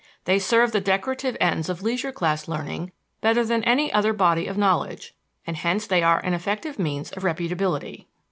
They 0.25 0.39
serve 0.39 0.71
the 0.71 0.81
decorative 0.81 1.37
ends 1.39 1.69
of 1.69 1.83
leisure 1.83 2.11
class 2.11 2.47
learning 2.47 2.91
better 3.21 3.45
than 3.45 3.63
any 3.65 3.93
other 3.93 4.13
body 4.13 4.47
of 4.47 4.57
knowledge, 4.57 5.13
and 5.45 5.55
hence 5.55 5.85
they 5.85 6.01
are 6.01 6.17
an 6.21 6.33
effective 6.33 6.79
means 6.79 7.11
of 7.11 7.21
reputability. 7.21 8.07